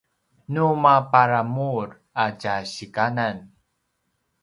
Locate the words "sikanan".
2.73-3.37